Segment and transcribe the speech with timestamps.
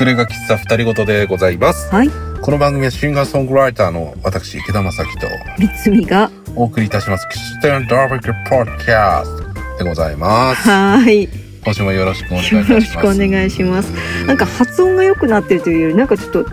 [0.00, 1.94] 隠れ家喫茶二人ごとでございます。
[1.94, 2.08] はい。
[2.40, 5.26] この番組はシンガーソングライターの私、池田正樹と
[5.58, 6.30] みつみが。
[6.56, 9.42] お送りいたします、キステンダービックポッドキャス
[9.76, 10.66] トでございます。
[10.66, 11.28] はーい。
[11.62, 12.72] 今週もよろしくお願いします。
[12.72, 13.92] よろしくお願いします
[14.24, 16.46] なんか発音が良くなってるというより、なんかちょっと。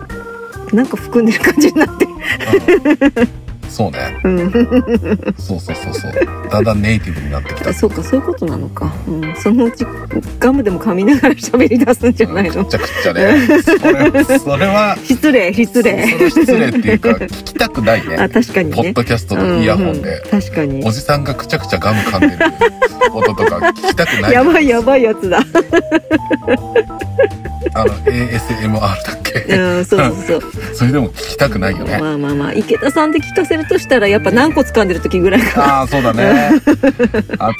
[0.76, 2.06] なんか含んでる感じになって
[3.78, 4.20] そうね。
[4.24, 4.50] うん。
[5.38, 6.12] そうそうそうそう。
[6.50, 7.72] だんだんネイティブになってきた。
[7.72, 8.92] そうか、そういうことなのか。
[9.06, 9.36] うん。
[9.36, 9.86] そのうち。
[10.40, 12.64] ガムでも噛みながら喋り出すんじゃないの？
[12.64, 12.70] くっ。
[12.72, 13.46] ちゃくちゃね。
[13.62, 16.28] それそれは、失礼、失礼。
[16.28, 18.16] 失礼っていうか、聞きたくないね。
[18.16, 18.92] あ、確かにねポッ。
[18.92, 20.00] ドキャストのイヤホンで。
[20.00, 20.90] うんうん確かにお。
[20.90, 22.36] じさんがくちゃくちゃガム噛んでる
[23.14, 24.32] 音とか聞きたくない。
[24.32, 25.38] やばいやばいやつだ。
[27.74, 30.52] あの ASMR だっけ、うん、そうそうそう。
[30.74, 31.98] それでも聞きたくないよね。
[31.98, 35.78] まあまあまあ、池田さんで聞かせるとしたら、やっぱ軟骨噛んでる時ぐらいかな。
[35.78, 36.52] ああそうだね。
[37.38, 37.50] あ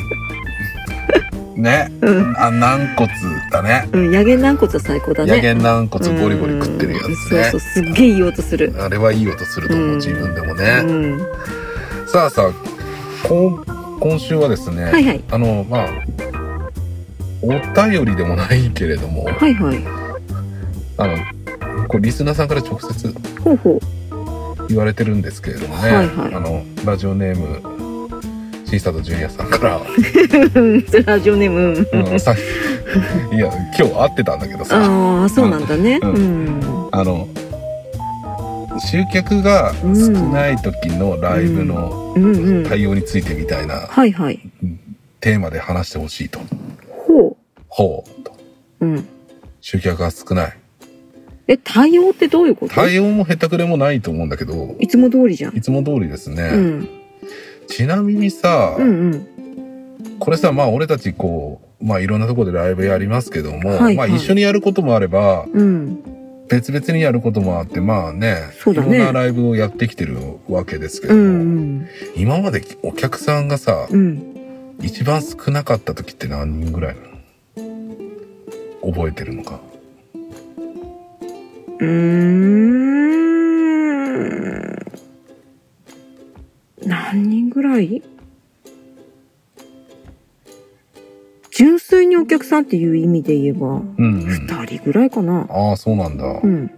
[1.57, 2.35] ね、うん。
[2.39, 3.11] あ軟骨
[3.51, 3.89] だね。
[3.93, 5.33] うん、野源軟骨は最高だね。
[5.33, 7.29] 野源軟骨ゴリゴリ食ってるやつ。
[7.29, 8.73] そうそう、すっげえいい音する。
[8.79, 10.81] あれはいい音すると思う、うん自分でもうね。
[10.83, 11.19] ん。
[12.07, 12.53] さあさあ
[13.29, 13.65] 今
[14.01, 15.25] 今週はですね、はいはい。
[15.31, 15.89] あのまあ
[17.43, 19.79] お便りでもないけれどもはいはい。
[20.97, 21.17] あの
[21.89, 23.15] こうリスナーさんから直接
[23.45, 23.81] ほうほ
[24.69, 27.61] 言われてるんですけれどもね、はいはいあのラジオネーム
[28.67, 29.81] シーサードジュニアさんから
[31.07, 31.87] ラジオネーム。
[31.93, 36.01] うんうん、さいや今日会ってたんだけどさああ、そうなんだね。
[36.03, 36.89] ううんん。
[36.93, 37.29] あの
[38.79, 42.15] 集客が少ない時のライブの。
[42.69, 44.41] 対応についてみたいなはいはい。
[45.21, 46.41] テーマで話してほしいと。
[47.79, 48.33] ほほうと。
[48.81, 48.87] う。
[48.87, 49.09] うん。
[49.61, 50.59] 集客が少ない。
[51.47, 52.75] え、対応ってどういうこと？
[52.75, 55.57] 対応も下手くれもないと思うんだけど、いつも通りじゃん。
[55.57, 56.43] いつも通りですね。
[56.53, 56.89] うん。
[57.69, 59.27] ちなみにさ、うんうん。
[60.19, 66.03] これさ、まあ俺たちこう、まあいろんなところでライブやりますけども、はいはいまあ一緒にやることもあれば、うん。
[66.49, 70.17] 別々にやることもあって、まあね、そうだねいろんなライブをやってきてる
[70.49, 74.01] わけですけどうも、ん今までお客さんがさ、うん。
[74.01, 74.85] うん。
[74.85, 77.08] 一番少なかった時って何人ぐらいなの？
[78.83, 79.61] 覚えてるのか？
[81.81, 82.39] うーん。
[86.85, 88.03] 何人ぐらい？
[91.51, 94.21] 純粋にお客さんっていう意味で言えば、うんうん。
[94.27, 95.47] 二人ぐらいかな。
[95.51, 96.25] ああ、そうなんだ。
[96.25, 96.71] うん。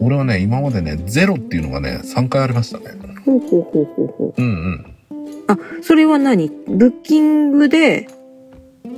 [0.00, 2.86] 俺はね、今までね、ゼロっていうのがね、3回ありましたね。
[3.24, 4.42] ほうほうほうほうほう。
[4.42, 4.84] うん
[5.48, 6.48] あ、それは何？
[6.66, 8.15] ブッキングで、うん。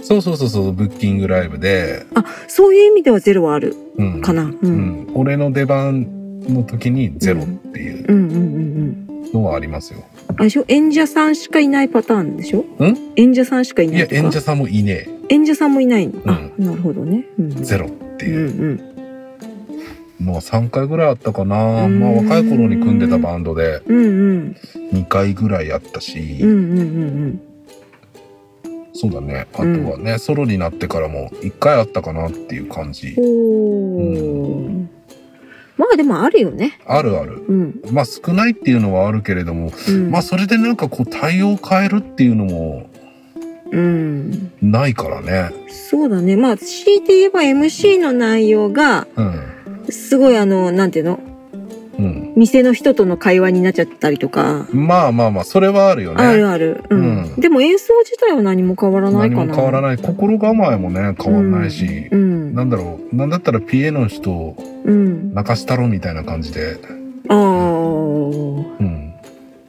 [0.03, 4.21] そうそうそうそう、ブッキングライブで、あ、そういう意味ではゼロはあるうん。
[4.22, 4.43] かな。
[4.44, 4.50] うん。
[4.53, 4.72] ううん。
[5.06, 5.10] ん。
[5.15, 6.06] 俺の出番
[6.49, 8.04] の時にゼロっていう。
[8.09, 9.04] うんうんうん
[9.34, 10.03] のはありますよ。
[10.28, 10.65] あれでしょ？
[10.69, 12.60] 演者さんしかいないパターンでしょ？
[12.82, 13.12] ん？
[13.16, 14.21] 演者さんしかいいや、ないとか？
[14.22, 17.56] 演者さんもいね演者さんもいないの、あうなるほどね、うん、え。
[17.56, 18.62] ゼロってうんいう。
[18.62, 18.81] うん
[20.25, 21.84] のは3回ぐらいあったかな。
[21.84, 22.00] うん。
[22.00, 23.82] まあ若い頃に組んでたバンドで。
[23.87, 24.56] うんうん。
[24.94, 26.82] 2回ぐらいあったし、うんうんう
[27.26, 27.41] ん
[29.00, 29.47] そうだね。
[29.53, 33.25] あとはね、ソロになってからも1回あったかなっていう感じうん。
[33.25, 34.86] おー
[35.76, 37.34] まあでもあるよねあるある。
[37.48, 42.87] うんまあ少ないっていうのはあるけれども、うんまあそれでなんかこう対応を変えるっていうのも
[43.70, 45.53] うんないからね。
[45.69, 49.44] そうだねまあ強いて言えば MC の内容がうん。
[49.91, 51.20] すごいあのなんていうの？
[51.20, 51.38] うん。
[52.36, 56.24] 店の人との会話になっちゃったりとか、まあまあまあ、それはあるよね。
[56.24, 59.98] あるある、うんうんでも演奏自体は何も変わらない何かなも変わらない。
[59.98, 66.78] 心構えもね、変わんないし、うんなんだろう、なんだったら PA の人をうん泣かしたろみたいな感じで、
[67.28, 69.14] ああうん。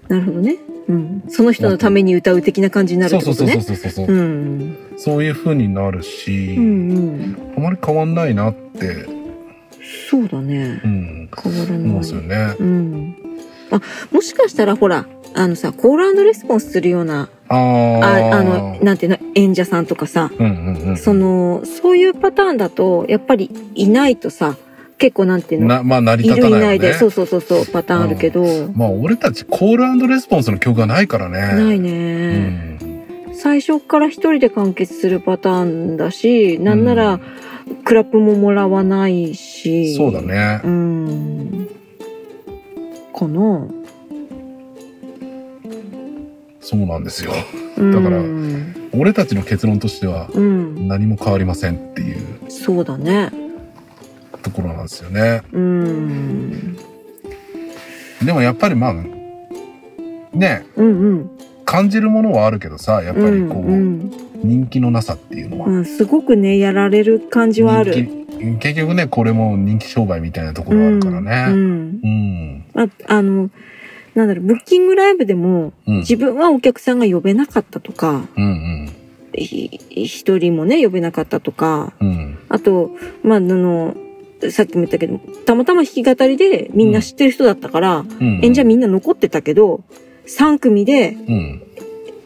[0.07, 0.57] なるほどね。
[0.87, 1.23] うん。
[1.29, 3.79] その人のために歌う的な感じになるってことそうそうそうね。
[3.79, 4.77] そうそうそう、うん。
[4.97, 7.37] そういう風になるし、うんうん。
[7.57, 9.18] あまり変わんないなって、
[10.09, 10.87] そうだねう。
[10.87, 11.99] ん、変わらない。
[11.99, 12.55] ですよね。
[12.59, 13.15] うん。
[13.71, 13.81] あ、
[14.11, 17.55] もしかしたらほら、あのさ、コールレスポンスするような、あ
[18.33, 18.43] あ。
[18.43, 20.97] の、なんていうの、演者さんとかさ、うんうんうん。
[20.97, 24.57] その、そういうパターンだと、やっぱりいないとさ、
[24.97, 26.61] 結構なんていうの、な、まあ成りい立たないよね。
[26.61, 28.43] るいないで、そうそうそうそう、パターンあるけど、
[28.73, 31.39] まあ俺たちコールレスポンスの曲がないからね。
[31.39, 32.33] ないうね。
[32.33, 32.79] ん。
[33.33, 37.19] 最初から一人で完結するパターンだし、なんなら、
[37.83, 39.95] クラップももらわないし。
[39.95, 40.21] そうだ。
[40.21, 40.67] ねう。
[40.67, 41.69] ん。
[43.13, 43.67] かな
[46.61, 47.31] そうなんですよ。
[47.77, 48.21] うんだから
[48.91, 50.87] 俺たちの結論としてはうん。
[50.87, 52.19] 何も変わりませんっていう
[52.49, 53.31] そうだね。
[54.41, 55.41] ところなんですよね。
[55.51, 56.77] うん。
[58.23, 58.93] でもやっぱりまあ、
[60.33, 61.29] ね、うんうん。
[61.65, 64.11] 感じるものはあるけどさ、やっぱりこう、うん
[64.43, 65.67] 人気のなさっていうのは。
[65.67, 67.93] うん、すごくね、やられる感じはある。
[68.59, 71.45] 結局ね、これも人気商売みたいなところあるからね。
[71.49, 71.99] うん。
[72.03, 72.65] うん。
[72.75, 73.49] ああの、
[74.15, 75.97] なんだろう、ブッキングライブでも、うん。
[75.99, 78.89] 自分はお客さんが呼べなかったとか、うん
[79.33, 82.07] ひ一人もね、呼べなかったとか、うん。
[82.07, 82.39] うん。
[82.49, 82.91] あと、
[83.23, 83.95] まあ、あの、
[84.49, 88.39] さっきも言ったけど、たまたま弾き語りでみんな知ってる人だったから、うん。
[88.43, 89.83] 演者みんな残ってたけど、
[90.25, 91.63] 3組で、うん。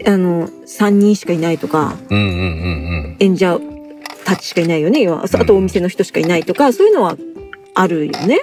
[0.05, 3.59] あの、3人しかいないとか、うんうんうん演者
[4.25, 5.01] たちしかいないよね。
[5.01, 7.17] 要はあとお店の人しかいないとか、そういうのは
[7.73, 8.41] あるよね。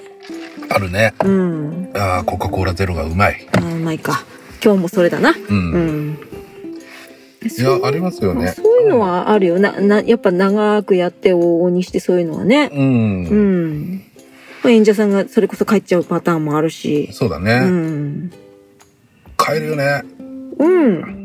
[0.63, 0.73] うん。
[0.73, 1.15] あるね。
[1.25, 1.91] うん。
[1.95, 3.49] ああ、コカ・コーラゼロがうまい。
[3.53, 4.25] あーうまいか。
[4.63, 5.31] 今日もそれだな。
[5.31, 5.35] う。
[5.49, 6.19] うんん。
[7.43, 8.49] いや、ありますよね。
[8.49, 9.73] そういうのはあるよな。
[9.81, 12.71] な、やっぱ長くやって往々にしてそういうのはね。
[12.73, 13.25] うん。
[13.25, 14.03] うん。
[14.63, 17.09] まあ演者さんがそれこそ帰っちゃうパターンもあるし。
[17.11, 17.61] うそうだね。
[17.61, 18.31] ん。
[19.37, 20.03] 買えるよね。
[20.59, 21.20] うん。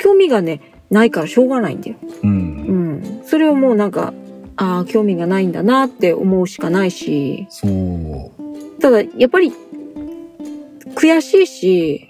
[0.00, 0.60] 興味がね、
[0.90, 1.96] ないからしょうがないんだよ。
[2.22, 2.26] う。
[2.26, 3.22] うんん。
[3.24, 4.12] それをもうなんか、
[4.56, 7.46] ああ、興味がないんだなって思うしかないし。
[7.50, 8.80] そう。
[8.80, 9.52] ただ、やっぱり、
[10.94, 12.08] 悔しいし、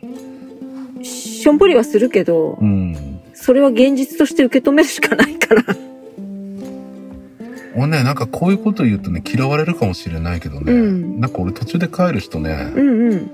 [1.02, 3.20] しょんぼりはするけど、うん。
[3.34, 5.64] それは現実として受け止めるしかないから。
[7.76, 10.72] 俺ね、なんかこういうこと言うとね、嫌われるかもしれないけどね。
[10.72, 13.30] うんなんか俺途中で帰る人ね、うんうん。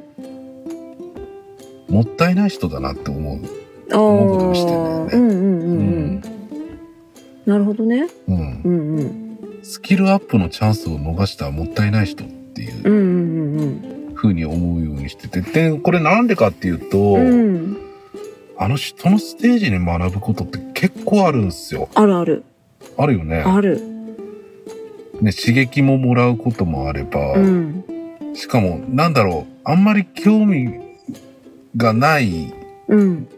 [1.89, 3.66] もったいない人だなって思う。
[3.93, 5.41] 思うことにしてんだよねうんうんうんう。
[5.41, 6.23] うん
[7.47, 8.09] なるほどね。
[8.27, 8.63] うん。
[8.65, 9.39] うんうん。
[9.63, 15.43] スキルアップのチャンスを逃したもったいない人っていううんうんうん風に思うようにしてて。
[15.43, 17.19] で、これなんでかっていうと、うん。
[17.19, 17.77] うん。
[18.59, 21.89] あの人のステージに学ぶことって結構あるんですよ。
[21.95, 22.45] あるある。
[22.97, 23.43] あるよね。
[23.43, 23.81] ある。
[25.21, 27.85] ね、刺激ももらうこともあれば、うん。
[28.35, 30.81] しかも、なんだろう、あんまり興味
[31.77, 32.53] がない
[32.89, 33.29] うん。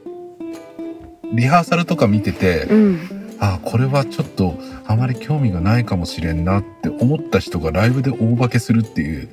[1.33, 2.99] リハーサルとか見てて、うん。
[3.41, 9.29] あ、これはちょっとあまり興味がないかもしれんなって思った人がライブで大化けするっていう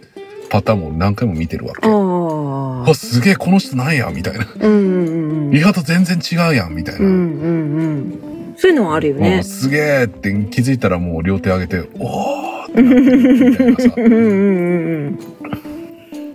[0.50, 1.82] パターンも何回も見てるわけ。
[1.88, 2.94] あ。
[2.94, 4.48] すげえ、この人なんやみたいな。
[4.60, 5.52] うんうんうん。
[5.52, 7.06] リハと全然違うやんみたいな。
[7.06, 8.56] うんうんうん。
[8.58, 9.44] そういうのはあるよもねう。
[9.44, 14.02] すげえって気づいたらもう両手上げて、おーってなってるみたいなさ う。
[14.02, 15.20] んうんうんうん。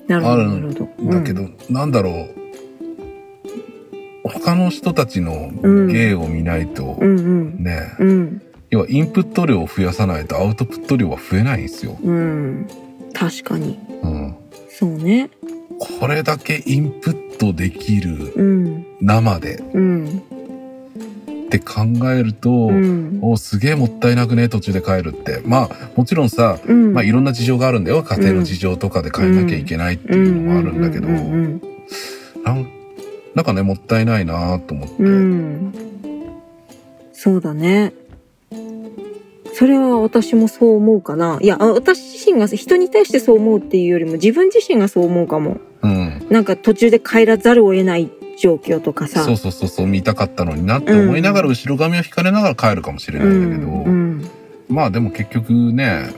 [0.08, 1.12] なるほど、あるなるほど。
[1.12, 2.39] だけど、なんだろう。
[4.30, 7.22] 他の人たちのうん芸を見ないと、うんう
[7.60, 7.62] ん。
[7.62, 8.42] ね、うん。
[8.70, 11.98] 要はインプット量を増やさないとアウトプット量は増えないんですよ。
[12.02, 12.68] うん。
[13.12, 13.78] 確かに。
[14.02, 14.36] うん。
[14.68, 15.30] そうね。
[15.78, 18.86] これだけインプットできるうん。
[19.00, 20.22] 生でうん。
[21.46, 23.18] って考えると、うん。
[23.22, 25.42] おすげえもったいなくね途中で帰るって。
[25.44, 26.92] まあもちろんさ、うん。
[26.92, 28.02] まあいろんな事情があるんだよ。
[28.04, 31.62] 家庭の事情とかで変えなきゃいけないっていうのもあるんだけど、うんうん
[32.44, 32.79] なん
[33.34, 34.94] なんかね、もったいないなと思って。
[35.02, 35.74] うん。
[37.12, 37.92] そうだね。
[39.52, 41.38] それは私もそう思うかな。
[41.42, 45.58] いや、あ私自身が人に対してそう思うっていうよりも自分自身がそう思うかも。
[45.82, 46.26] うん。
[46.30, 49.22] なんか途中で帰らざるを得ない状況とかさ。
[49.22, 54.30] そうそうそうそう、見たかったのになって思いながら後ろ髪を引かれながら帰るかもしれないんだけど、うんうん
[54.70, 56.14] まあでも結局ね、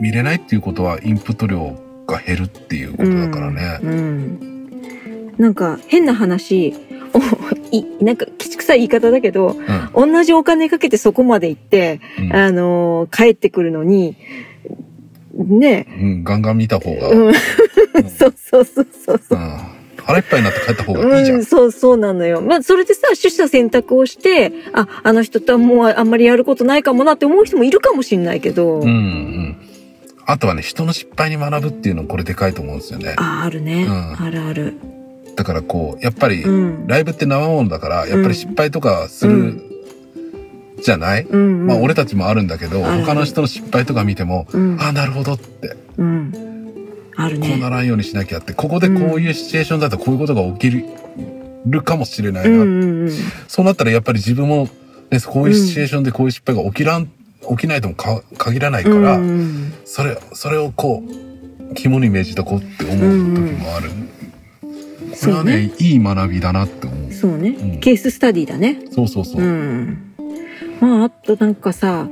[0.00, 3.78] 見れないっていうことはインプット量が減るっていうことだからね。
[3.82, 3.94] うんう
[4.52, 4.55] ん
[5.38, 6.74] なんか変な話
[7.12, 7.20] お
[7.70, 9.56] いなんかきちくさい言い方だけど
[9.94, 10.12] うん。
[10.12, 14.16] 同じお金かけてそこまで行って、うんあのー帰ってくるのに
[15.34, 17.10] ねうん、ガンガン見た方が、
[18.08, 19.38] そうそうそうそうそう。
[20.06, 21.38] 腹いっぱいになって帰った方がいいじゃん。
[21.38, 22.40] うん、そうそうなのよ。
[22.40, 29.56] まあ、それでさ、取捨選択をして、あ、あの人とはもうあんまりやることないかもなって思う人もいるかもしれないけど、うん、うん。
[30.24, 33.14] あとはね、人の失敗に学ぶっていうのこれでかいと思うんですよね。
[33.18, 33.84] あ、あるね。
[33.84, 34.74] うんあるある。
[35.36, 36.86] だからこう、やっぱり、うん。
[36.86, 39.62] ライブって生ものだから、やっぱり失敗とかする、うん
[40.82, 41.66] じゃない、うん、うん。
[41.66, 44.76] まあ俺たちもあるんだけど、他の人の失敗とか見ても、うん。
[44.78, 46.32] ああ、なるほどって、うん。
[47.16, 47.70] あるねこうな。
[47.70, 50.84] らんようにしなきゃって、ここでこういうシチュエーションだとこういうことが起きる、
[51.66, 52.50] るかもしれないな。
[52.50, 53.10] うんうんうん。
[53.48, 54.68] そうなったらやっぱり自分も、
[55.10, 63.90] ね、こういうシチュエーションでこういう失敗が起きらん、起きないともか限らないから、うんうんそれ、それをこう、肝に銘じとこうって思う時もある。
[65.16, 67.12] それはねいい学びだなって思う。
[67.12, 68.82] そうね、うんケーススタディだね。
[68.92, 69.42] そうそうそう。
[69.42, 70.14] うん。
[70.80, 72.08] まあ、あとなんかさ、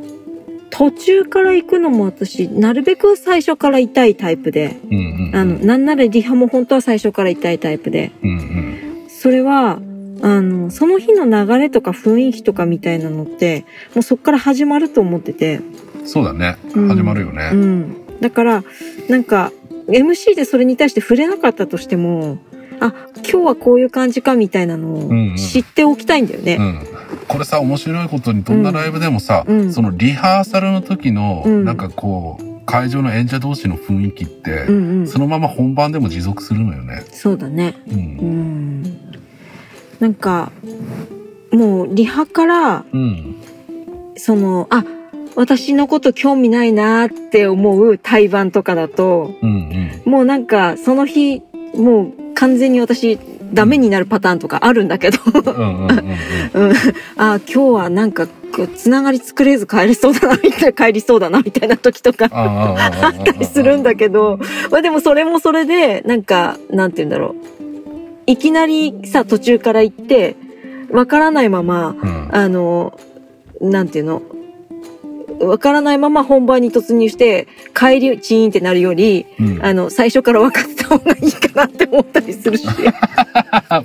[0.71, 5.37] 途中から行くのも私、なるべく最初から痛いタイプで、うんうんうん。
[5.37, 9.09] あの、なんならリハも本当は最初から痛いタイプで、うんうん。
[9.09, 9.79] それは、
[10.23, 15.61] あの、その日の流れとか雰囲気とかみたいなのって、もうそっから始まると思ってて、
[16.05, 16.57] そうだね。
[16.75, 17.51] うん始まるよね。
[17.53, 17.97] うん。
[18.21, 18.65] だから、
[19.09, 19.53] なんか、
[19.87, 22.39] MC でそれに対して触れなかったとしても、
[22.81, 26.57] あ、今日はこういう感じかみたいなのをうんうん知っておきたいんだよね。
[26.59, 26.81] うん。
[27.29, 35.09] これさ、面白いことにどんなライブでもさ、うんそのリハーサルの時の、うんなんかこう、会場の演者同士の雰囲気って、うんうん。
[35.09, 37.03] そのまま本番でも持続するのよね。
[37.11, 37.75] そうだね。
[37.89, 37.91] う。
[37.93, 38.83] うんん。
[40.01, 40.51] なんか、
[41.53, 43.37] もうリハから、うん。
[44.17, 44.85] その、あ、
[45.37, 50.11] 私のこと興味ないなって思う対バンとかだと、うんうん。
[50.11, 51.43] もうなんかその日、
[51.75, 53.19] もう完全に私
[53.53, 55.89] ダメになるパターンとかあるんだけど、うん
[57.17, 58.27] あ今日はなんか
[58.77, 64.39] つながり作れず帰れそうだなみたいな帰りそうだなみたいな時とかあったりするんだけど、
[64.71, 67.35] まあでもそれもそれでなんかなんて言うんだろう
[68.27, 70.37] いきなりさ途中から行って
[70.91, 72.29] わからないままうん。
[72.33, 72.99] あの
[73.61, 74.23] なんていうの
[75.41, 79.65] わからないまま本番に突入して帰りチーンってなるよりうん。
[79.65, 82.67] あの最初から分かってた方がいいかなって思ったりするし。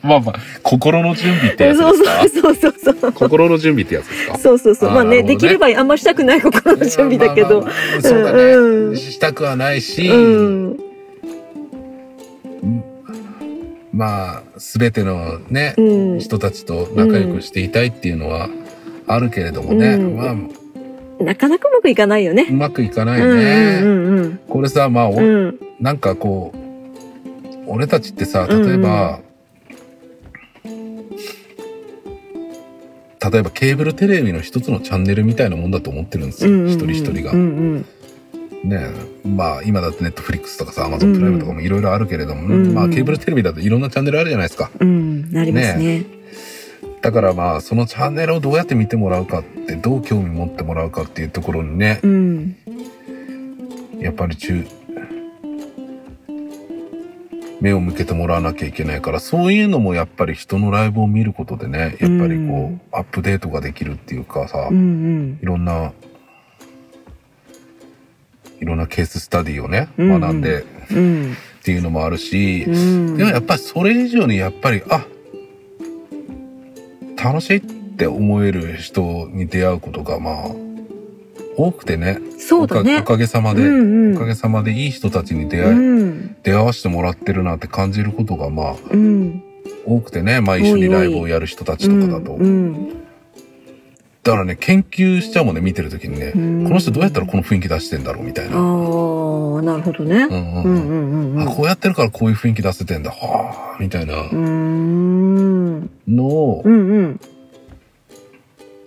[0.04, 2.20] まあまあ、心の準備ってやつそうですか？
[2.42, 4.38] そうそうそうそう心の準備ってやつですか？
[4.38, 4.92] そうそうそう。
[4.92, 5.36] まあね、あーなるほどね。
[5.36, 7.62] できればあんましたくない心の準備だけど。
[7.62, 7.70] まあ。
[7.70, 8.98] まあまあそうだね、うん。
[8.98, 10.78] したくはないし、うん。
[13.92, 16.20] まあ、すべてのね、うん。
[16.20, 18.50] 人たちと仲良くしていたいっていうのは
[19.08, 20.16] あるけれどもね、うん。
[20.16, 20.36] まあ、
[21.20, 22.48] なかなかうまくいかないよね。
[22.50, 23.80] うまくいかないうんね。
[23.82, 25.24] うんうんこれさ、まあ、おうん。
[25.24, 25.60] うん。
[25.80, 26.58] なんかこう、
[27.68, 29.20] 俺たちってさ、例えば、
[33.32, 37.32] 例えばケーブルテレビの一つのチャンネルみたいなもんだと思ってるんですよ、うんうんうん一人一人が。
[37.34, 37.44] うんう
[37.80, 37.86] ん。
[38.70, 38.92] ね
[39.24, 44.72] まあ今だとネットフリックスとかさ、アマゾンプライムとかもいろいろあるけれども、うんうんまあケーブルテレビだといろんなチャンネルあるじゃないですか。
[44.80, 45.32] うん。
[45.32, 46.06] なりますね。
[47.02, 52.56] だからまあそのチャンネルをどうやって見てもらうかって、どう興味持ってもらうかっていうところにねう、ん。
[54.00, 54.66] やっぱり中、
[57.62, 62.36] 目を向けてもらわなきゃいけないから、そういうのもやっぱり人のライブを見ることでね、やっぱりこう、う
[62.68, 65.40] んアップデートができるっていうかさ、うんうん。
[65.42, 65.94] いろんな、
[68.60, 71.34] いろんなケーススタディをね、うんうん学んでうん。
[71.34, 73.18] っていうのもあるし、うん。
[73.18, 75.06] でもやっぱりそれ以上にやっぱり、あ、
[77.22, 80.52] 楽しいって思える人に出会うことがまあ、
[81.58, 82.20] 多くてね。
[82.38, 86.36] そうだねおかげさまで、うんうんおかげさまでいい人たちに出会い、うん。
[86.44, 89.44] 出会わせてもらってるなって感じることがまあ、うん。
[89.86, 90.42] 多くてね。
[90.42, 92.34] まあ一緒にライブをやる人たちとかだと。
[92.34, 92.90] うん。
[94.22, 96.34] だからね、研究しちゃうもんね、見てる時にね。
[96.36, 98.58] うんこの人どうやったらこの雰囲気出してんだろうみたいあな。
[98.58, 98.60] あ、
[99.62, 100.24] なるほどね。
[100.24, 103.12] あ、こうやってるからこういう雰囲気出せてんだ。
[103.12, 104.14] はあ、みたいな。
[106.08, 107.20] のをう、んうん。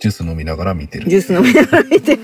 [0.03, 1.09] ジュース飲みながら見てる。
[1.09, 2.19] ジュース飲みながら見て。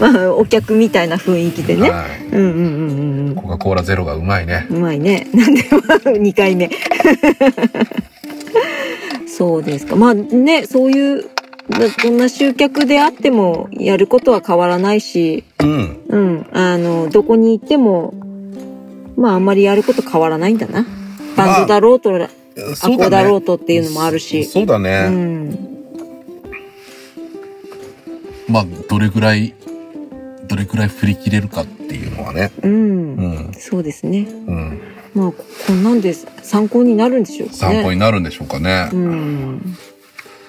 [0.00, 1.88] まあ、お客みたいな雰囲気でね。
[1.88, 2.26] はい。
[2.32, 4.66] うんうんうんうんコカ・コーラゼロがうまいね。
[4.68, 5.28] うまいね。
[5.32, 6.68] なんで、2回目。
[9.28, 9.94] そうですか。
[9.94, 11.28] まあね、そういう、ど
[12.02, 16.00] どんな集客であってもやることは変わらないし、うん。
[16.08, 18.14] うん、あの、どこに行っても、
[19.16, 20.84] まああんまりやること変わらないんだな。
[21.36, 22.28] バンドだろうと、ア
[22.74, 23.46] そうコだろうね。
[23.46, 24.44] とっていうのもあるし。
[24.44, 25.08] そうだうね。
[25.08, 25.75] ん。
[28.48, 29.54] まあ、どれぐらい、
[30.46, 32.52] どれぐらい振り切れるかっていうのはね。
[32.62, 33.16] うん。
[33.16, 33.52] うん。
[33.58, 34.26] そうですね。
[34.46, 34.80] うん。
[35.14, 36.26] まあ、ここんなんです。
[36.42, 37.74] 参考になるんでしょうかね。
[37.76, 38.88] 参考になるんでしょうかね。
[38.92, 39.76] うん。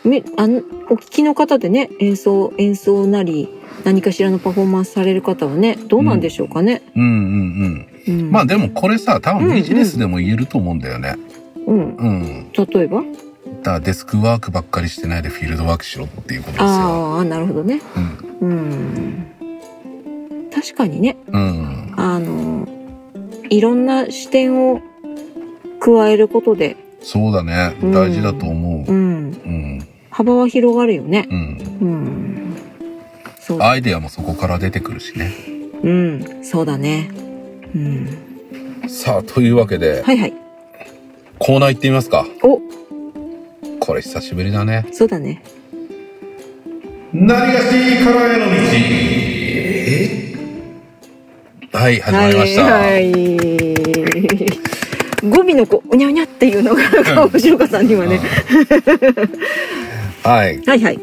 [0.04, 3.50] みあのお聞きの方でね演奏演奏なり
[3.84, 6.82] 何かしらのパフォーマンスされる方はねどうなんでしょうかね。
[6.96, 8.32] うんうんうんうん。
[8.32, 11.16] まあでもこれさ、多分ビジネスでも言えると思うんだよね。
[11.66, 12.52] うん、うん。
[12.54, 13.04] 例えば？
[13.68, 16.68] だからデスクワークばっかりしてないでフィールドワークしろっていうことですよ。
[16.70, 17.82] ああなるほどね。
[18.40, 18.50] うん。
[18.50, 19.28] うん。
[20.56, 21.94] 確かにねうん。
[21.98, 22.66] あの
[23.50, 24.80] いろんな視点を
[25.82, 27.76] 加えることで、そうだね。
[27.82, 28.90] うん大事だと思う。
[28.90, 29.88] うん、うん。
[30.12, 31.28] 幅は広がるよね。
[31.30, 31.58] うん。
[31.82, 32.58] うん。
[33.42, 33.62] そう。
[33.62, 35.34] アイデアもそこから出てくるしね。
[35.84, 36.42] うん。
[36.42, 37.10] そうだね。
[37.76, 38.88] うん。
[38.88, 40.34] さあ、というわけで、はいはい。
[41.38, 42.26] コーナー行ってみますか。
[42.44, 42.62] お
[43.88, 44.86] これ久しぶりだね。
[44.92, 45.42] そうだね。
[47.14, 48.48] 何がしからへの
[51.72, 51.80] 道。
[51.80, 52.64] はい、始まりました。
[52.66, 53.18] はい、は
[55.24, 55.30] い。
[55.30, 56.84] 語尾のこう、うにゃうにゃっていうのが、
[57.28, 58.20] 面白かったにはね。
[60.22, 61.00] はい、はいはい。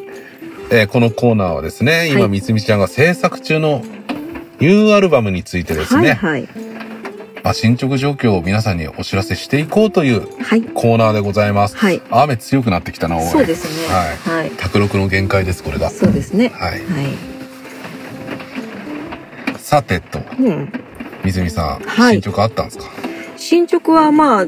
[0.71, 3.83] えーこのコーナーはですね、今、はいみつみちゃんが制作中の
[4.61, 6.49] ニューアルバムについてですね、はいはい。
[7.45, 10.63] まあ、進捗状況を皆さんにお知らせしていこうというはい。
[10.63, 11.77] コーナーでございます。
[11.77, 12.01] はい。
[12.11, 13.21] 雨強くなってきたな。
[13.21, 13.95] そうですね。
[13.95, 14.41] はい。
[14.41, 14.51] はい。
[14.53, 15.91] 卓録の限界です、これが。
[15.91, 16.49] そうですね。
[16.49, 16.71] はい。
[16.71, 16.81] はい。
[19.59, 20.73] さてと、うん。
[21.23, 22.85] みずみさん、はい進捗あったんですか？
[23.37, 24.47] 進捗はまあ、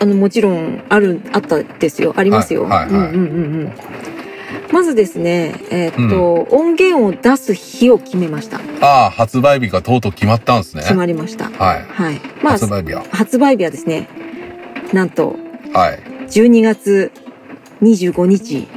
[0.00, 2.14] あの、もちろん、ある、あったですよ。
[2.16, 2.64] ありますよ。
[2.64, 3.72] はいはいはいうんうんうんうん。
[4.72, 8.60] まずですね、えーっと、音源を出す日を決めました。
[8.80, 10.82] ああ、発売日がとうとう決まったんですね。
[10.82, 11.50] 決まりました。
[11.50, 11.82] はい。
[11.84, 12.20] はい。
[12.42, 13.04] まあ、発売日は。
[13.10, 14.08] 発売日はですね、
[14.92, 15.36] なんと、
[15.72, 15.98] はい。
[16.28, 17.12] 12月
[17.82, 18.68] 25日。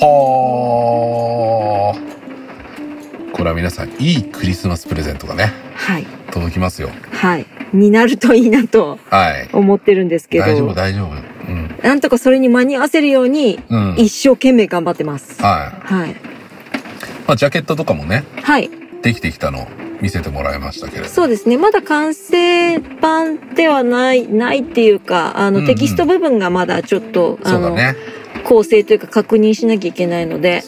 [0.00, 2.14] はあ。
[3.32, 6.06] これは皆さん、いいクリスマスプレゼントがね、はい。
[6.30, 6.90] 届きますよ。
[7.12, 7.46] はい。
[7.72, 9.48] になるといいなとはい。
[9.52, 10.44] 思ってるんですけど。
[10.44, 11.33] 大丈夫、大丈夫。
[11.84, 11.88] うん。
[11.88, 13.94] なんとかそれに間に合わせるように、うん。
[13.98, 15.40] 一生懸命頑張ってます。
[15.42, 15.92] はい。
[15.94, 16.16] はい。
[17.26, 18.70] まあ、ジャケットとかもね、はい。
[19.02, 19.66] できてきたのを
[20.00, 21.08] 見せてもらいましたけれど。
[21.08, 21.56] そうですね。
[21.56, 27.96] まだ完成版ではない、ないっていうか、あの、うんうんテキスト部分がまだちょっと、あの、そうだね。
[28.44, 30.62] 構成というか確認しなきゃいけないので、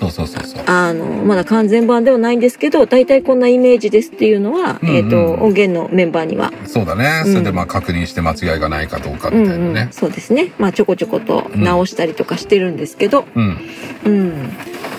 [0.66, 7.22] あの、まだ完全版ではないんですけど、大体こんなイメージですっていうのは、うんうんえっ、と、音源のメンバーには、そうだね。
[7.26, 9.88] うんそれでまあ確認して間違いがないかどうか、みたいなね。
[9.90, 10.52] そうですね。
[10.58, 13.58] まあ、ちょこちょこと直したりとかしてるんですけど、うん。
[14.04, 14.52] うん。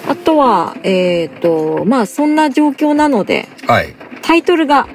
[0.08, 3.94] あとは、えっ、と、まあ、そんな状況なので、はい。
[4.22, 4.88] タイトルが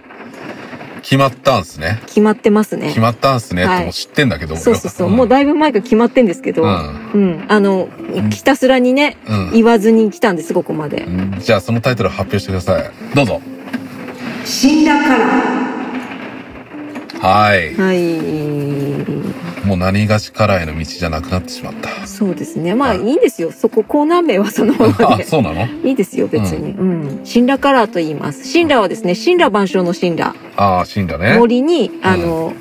[1.03, 2.01] 決まったんすね。
[2.07, 3.01] 決まってますね決。
[3.01, 5.09] まったんすねはいてもう知ってんだけど、そうそうそう。
[5.11, 6.67] もうだいぶ前から決まってんですけど、う
[7.15, 7.45] うんん。
[7.49, 7.89] あの、
[8.31, 9.51] ひたすらにね、うん。
[9.53, 11.03] 言わずに来たんです、ここまで。
[11.05, 11.37] うん。
[11.41, 12.91] じゃあそのタイトル発表してください。
[13.15, 13.41] どうぞ。
[14.45, 15.63] 死んだから。
[17.21, 17.75] はい。
[17.77, 17.99] はい。
[19.65, 22.05] もう何がしからへの道じゃなくなってしまった。
[22.07, 22.75] そうですね。
[22.75, 23.53] まあ、はいいいんですよ。
[23.53, 25.25] そこ、コーナー名はそのまま あ、で。
[25.25, 25.69] そうなの？
[25.85, 26.73] いいですよ、別に。
[26.73, 27.21] うん。
[27.33, 28.53] 神羅カラーと言います。
[28.53, 30.35] 神羅はですね、神羅万象の神羅。
[30.57, 31.37] ああ、死んだね。
[31.39, 32.53] 森に、あの、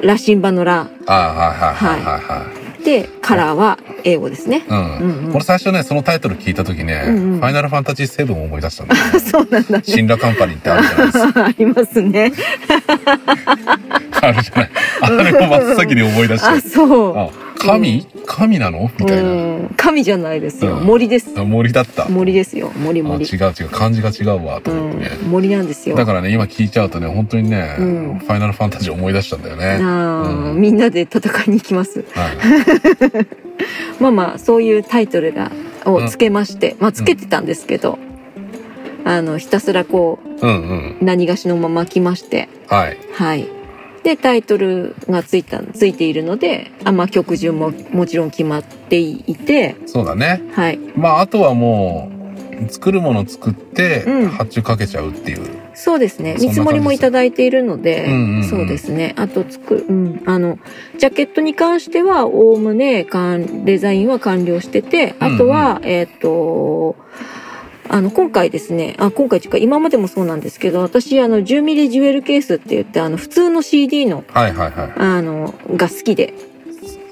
[0.00, 0.88] 羅神馬の羅。
[1.06, 2.63] ああ、はいはいはいはいはい。
[2.84, 4.64] で、カラーは英語ですね。
[4.68, 4.76] うん。
[4.76, 9.02] うんうん俺最初ね、そのタイトル聞いた時ね、うんうんファイナルファンタジー7を思い出したんだよ。
[9.20, 9.82] そうなんだね。
[9.84, 11.44] シンラカンパニーってあるじゃないですか。
[11.46, 12.32] ありますね。
[14.20, 14.70] あるじゃない。
[15.00, 16.68] あれを真っ先に思い出あ、して。
[16.68, 17.18] そう。
[17.18, 17.28] あ、
[17.66, 18.06] 神？
[18.26, 18.90] 神なの？
[18.98, 19.22] みたいな。
[19.22, 20.78] うん神じゃないですよ。
[20.78, 21.30] うん森です。
[21.38, 22.06] 森だった。
[22.06, 22.70] あ森ですよ。
[22.76, 23.24] 森違う森。
[23.24, 23.68] 違う。
[23.70, 25.10] 漢字が違うわ、とうん思ってね。。
[25.28, 25.96] 森なんですよ。
[25.96, 29.78] だからね、今聞いちゃうとね、本当にね、うんファイナルファンタジー思い出したんだよね。
[29.82, 32.04] あみんなで戦いに行きます。
[32.14, 33.26] はい。
[34.00, 35.50] まあまあ、そういうタイトルが、
[35.84, 37.98] をつけまして、まあつけてたんですけど、
[39.04, 40.96] あの、ひたすらこうんうん。
[41.00, 42.98] う、何がしのまま来まして、はい。
[43.12, 43.48] はい。
[44.04, 50.42] で、タイトルがついた、ついているので、あまあ曲順ももちろん決まっていて、そうだね。
[50.52, 50.78] はい。
[50.94, 52.14] まあ、あとはもう、
[52.70, 55.64] 作るもの作ってうん、発注かけちゃうっていう。
[55.74, 56.36] そうですね。
[56.38, 59.14] そんな感じです見積もりもいただいているので、うんうんうんそうですね。
[59.16, 60.22] あと作る、うん。
[60.26, 60.58] あの、
[60.98, 66.96] ジャケットに関しては、おおむね、かんデザインは完了してて、あとは、えっ、と、
[67.88, 74.92] あの、今回ですね、あ、今回というか、今までもそうなんですけど、私、あの、10ミリジュエルケースって言って、あの、普通の CD の、はいはいはい。
[74.96, 76.34] あの、が好きで、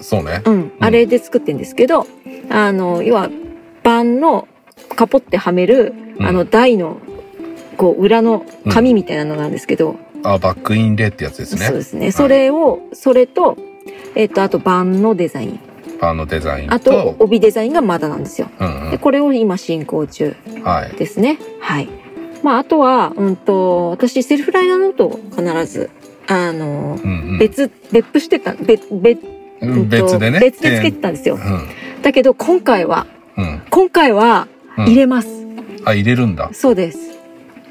[0.01, 0.43] そうね。
[0.45, 2.07] うん、あれで作ってんですけど、
[2.51, 3.31] あの、要は、
[3.83, 4.49] 盤の、
[4.97, 6.99] カポってはめる、うんあの、台の、
[7.77, 11.67] こう、裏の紙みたいなのがあるんですけど、あ、バックインレイってやつですね。
[11.67, 12.13] そうですね。
[12.13, 13.57] それを、それと、
[14.15, 15.61] えっ、と、あと盤のデザイン。
[16.03, 16.75] あのデザインと。
[16.75, 18.51] あと、帯デザインがまだなんですよ。
[18.59, 20.63] うんで、これを今進行中うん。
[20.63, 20.97] はい。
[20.97, 21.39] ですね。
[21.61, 21.89] はい。
[22.43, 25.91] まあ、あとは、うんと、私、セルフライナーノートを必ず、
[26.27, 29.21] あの、うん別、別府してた、別、別、
[29.61, 29.67] う。
[29.67, 30.41] うん別でね。
[30.41, 31.37] 別でつけてたんですよ。
[31.37, 31.39] う
[32.03, 33.41] だけど、今回は、ん。
[33.41, 33.63] うん。
[33.71, 35.29] 今回は、うん入れます。
[35.85, 36.51] あ、入れるんだ。
[36.53, 36.99] そうです。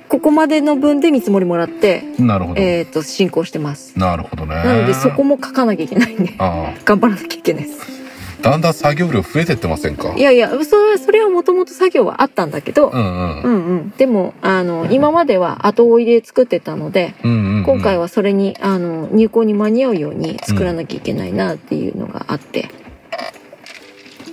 [0.07, 2.61] ここまでの分で見積もりもらって、なるほど。
[2.61, 3.97] えっ、と、進行してます。
[3.97, 4.55] なるほどね。
[4.55, 8.00] なので、そこも書かなきゃいけないんで、あ頑張らなきゃいけないです。
[8.43, 8.49] あ。
[8.49, 10.13] だんだん作業量増えてってませんか？
[10.15, 13.41] いやいや、それは、それはもともと作業はあったんだけど、うんうん。
[13.43, 13.93] うんうん。
[13.97, 17.63] でも、あの、今までは後追いで作ってたので、うんうんうん。
[17.63, 22.69] 今回はそれに、あの、入稿に間に合うように作らなきゃいけないなっていうのがあって、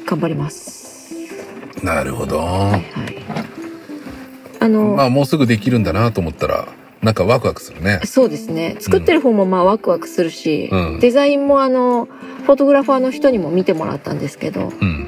[0.06, 1.14] 頑張ります。
[1.82, 2.38] なるほど。
[2.38, 2.82] はいはい。
[4.60, 6.66] あの、まあ、もうすぐできるんだなと思ったら、
[7.02, 8.00] なんかワクワクするね。
[8.04, 8.76] そうですね。
[8.80, 12.08] 作ってる方もまあワクワクするし、うんデザインもあの、
[12.44, 15.06] フォトグラファーの人にも見てもらったんですけど、うん。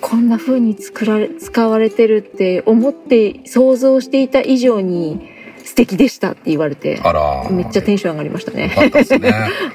[0.00, 5.28] こんな風に作られ、使われてるって思って想像していた以上に
[5.64, 7.48] 素敵でしたって言われて、あら。
[7.50, 8.74] めっちゃテンション上がりましたよね。
[9.18, 9.34] ね。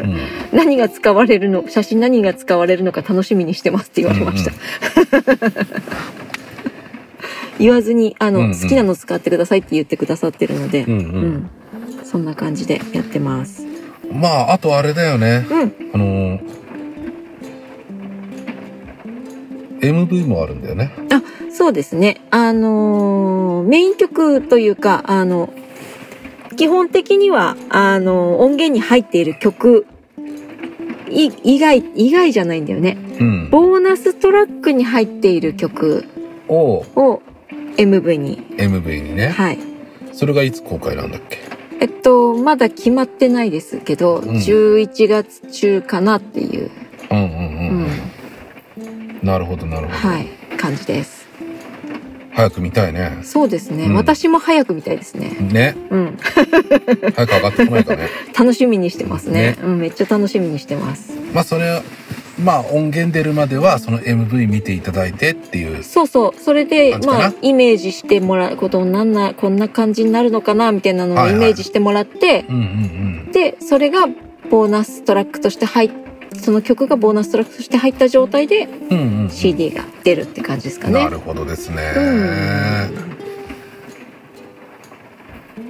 [0.00, 0.18] うん。
[0.52, 4.52] 何が使われるの、写真何が使われるのか楽しみにしてますって言われました。
[7.58, 10.94] 言わずに、あの、うんうん好きなの使ってくださいって言ってくださってるので、うんう。
[10.94, 11.02] うん
[11.36, 11.50] ん。
[12.04, 13.64] そんな感じでやってます。
[14.12, 15.46] まあ、あとあれだよね。
[15.50, 15.74] うん。
[15.94, 16.40] あのー、
[19.80, 20.92] MV もあるんだよね。
[21.50, 22.20] そうですね。
[22.30, 25.52] あのーメイン曲というか、あの、
[26.56, 29.86] 基本的には、あの音源に入っている曲
[31.10, 32.96] い以外、以外じゃないんだよね。
[33.20, 33.50] うん。
[33.50, 36.04] ボーナストラックに入っている曲
[36.48, 37.22] をを
[37.76, 38.42] MV に。
[38.56, 39.28] MV にね。
[39.28, 39.58] はい。
[40.12, 41.38] それがいつ公開なんだっけ？
[41.80, 46.70] えっと、まだ決まってないですけど、ん11月中かなっていう、
[47.10, 47.28] うんうんう
[48.78, 49.18] うん。
[49.22, 49.98] ん、なるほどなるほど。
[50.14, 51.22] はい、感じです。
[52.34, 53.18] 早く見たいね。
[53.24, 53.86] そうですね。
[53.86, 55.30] うん私も早く見たいですね。
[55.40, 55.74] ね。
[55.90, 56.16] うん。
[56.22, 56.46] 早
[57.26, 58.08] く上がってこないかね。
[58.38, 61.12] 楽しみにしてますねねうん、めっちゃ楽しみにしてます。
[61.34, 61.82] まあそれ
[62.38, 65.82] まあ音源出るまではその MV 見ていただいてっていう。
[65.82, 66.40] そうそう。
[66.40, 72.58] それで、まあ、イメージしてもらうことになんな、こんな感じになるのかな、みたいなのをイメージしてもらって、うんう
[73.28, 74.06] んで、それが
[74.50, 75.90] ボーナストラックとして入っ
[76.40, 78.98] その曲がボーナストラックとして入った状態でうん。
[78.98, 79.30] うんうんうん。
[79.30, 80.94] CD が出るって感じですかね。
[80.94, 81.92] なるほどですね。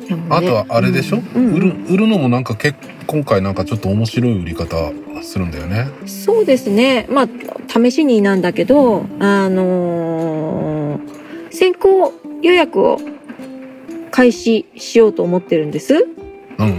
[0.09, 4.77] でもねあとはあれでしょ、うん売る売るのもなんか結今回なんかちょっと面白い売り方
[5.23, 5.89] するんだよね。
[6.07, 7.07] そうですね。
[7.11, 7.29] まあ、
[7.69, 12.99] 試しになんだけど、あのー先行予約を
[14.11, 15.95] 開始しようと思ってるんです。
[15.95, 16.71] うんうんう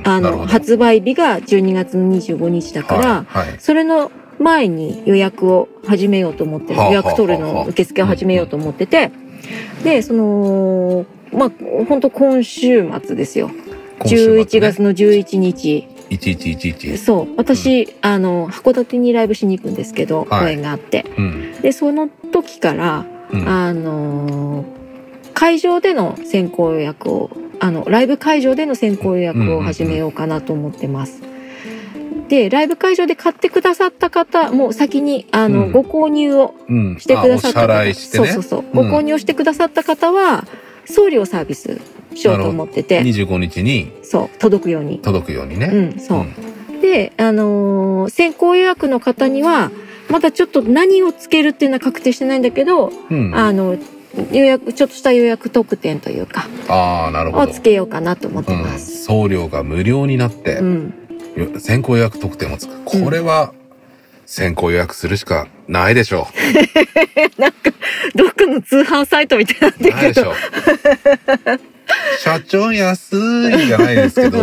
[0.00, 0.02] ん。
[0.04, 3.60] あの、発売日が12月の25日だから、はい、はい。
[3.60, 6.80] それの前に予約を始めようと思ってる。
[6.80, 9.12] はあ予約取るの受付を始めようと思ってて、
[9.82, 11.50] で、その、まあ、
[11.86, 13.48] 本当今週末ですよ。
[13.48, 13.54] ね
[14.00, 15.88] 11月の11日。
[16.10, 16.96] 1111。
[16.98, 17.34] そう。
[17.36, 21.04] 私、あの、函館にライブしに行くんですけど、はい公演があって。
[21.16, 21.52] うん。
[21.60, 23.48] で、その時から、うん。
[23.48, 24.84] あのー
[25.34, 31.22] 会場での先行予約を、あの、ライブ会場での先行予約を始めようかなと思ってます。
[32.28, 36.96] で、ライブ会場で買ってくださった方、もう先に、あの、うんご購入をうん。
[37.00, 38.26] してくださった方、あお支払いしてね。
[38.28, 40.46] そうそうそう、ご購入してくださった方は、
[40.86, 41.80] 送料サービス
[42.16, 44.98] しようと思ってて、25日にそう、届くように。
[44.98, 45.66] 届くようにね。
[45.72, 46.26] うん、そう。
[46.80, 49.70] で、あのー先行予約の方には、
[50.10, 53.26] まだちょっと何をつけるっていうのは確定してないんだけど、うん。
[53.28, 53.76] うん、ああの、
[54.32, 57.50] 予約、ちょっとした予約特典というか、あー、なるほど。
[57.50, 59.04] をつけようかなと思ってうん、ます。
[59.04, 60.94] 送料が無料になって、うん。
[61.36, 62.82] よ先行予約特典をつく。
[62.84, 63.52] これは、
[64.26, 66.28] 先行予約するしかないでしょ
[68.14, 69.92] どっかの通販サイトみたいにう。
[69.92, 70.34] ないでしなってるけど、ょう。
[72.18, 74.38] 社長安いじゃないですけど、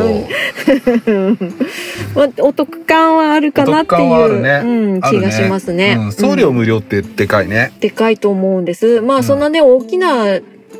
[2.15, 5.97] まあお得感はあるかなっていう、ねうん、気がしますね。
[5.99, 7.71] うん、送料うん無料ってでかいね。
[7.79, 9.01] でかいと思うんです。
[9.01, 10.27] まあ、うんそんなね、大きな、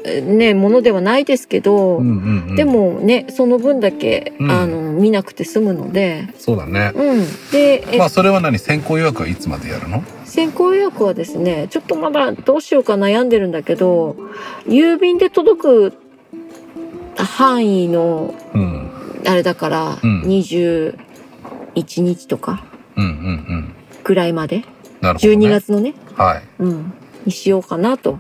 [0.04, 2.56] えね、ものではないですけど、うんうんうん。
[2.56, 6.92] で、もね、その分だけ、うんあの、見なくて済むので、そうだね。
[6.96, 7.26] うん。
[7.52, 8.58] で、えまあそれは何？
[8.60, 10.04] 先行予約はいつまでやるの？
[10.32, 14.16] 先行予約はですね、ちょっとまだどうしようか悩んでるんだけど、
[14.66, 15.94] 郵便で届く
[17.18, 18.90] 範囲の、うん。
[19.28, 20.96] あれだから、うん21
[21.76, 22.64] 日とか。
[24.06, 24.64] ぐらいまで、
[25.02, 25.48] なるほど、ね。
[25.48, 25.50] 12。
[25.50, 26.44] 月のね、はい。
[26.60, 26.94] うん、
[27.26, 28.18] にしようかなと。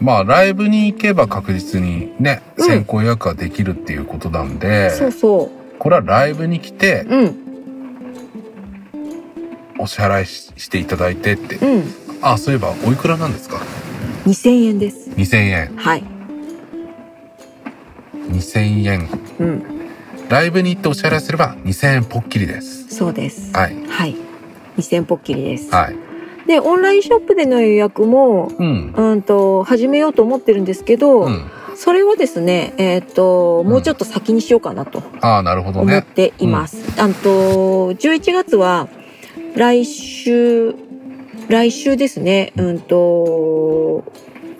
[0.00, 7.16] まあライブに行けば確実にね、うん先行予約ができるっていうことなんで、そうそこれはライブに来てう。
[7.16, 7.43] うん、
[9.84, 11.56] お支払いししていただいてって。
[11.56, 11.94] うん。
[12.22, 13.60] あ、そういえばおいくらなんですか
[14.26, 15.10] ？2000円です。
[15.10, 15.76] ?2000 円。
[15.76, 16.04] はい。
[18.30, 19.08] 2000円。
[19.38, 19.62] うん、
[20.30, 22.88] ライブに行ってお支払いすれば2000円ぽっきりです。
[22.88, 23.52] そうです。
[23.52, 23.76] はい。
[23.86, 24.16] はい。
[24.78, 25.70] 2000ポッキリです。
[25.70, 25.96] はい。
[26.46, 28.92] で、オンラインショップでの予約も、うん。
[28.96, 31.50] うんと、始めようと思ってるんですけど、うん。
[31.76, 36.02] それはですね、えっ、と、もうちょっと先にしようかなとああ、なるほど思っね。
[36.02, 36.78] ています。
[37.00, 38.88] あと、11月は、
[39.56, 40.74] 来週、
[41.48, 44.04] 来週ですね、うんと、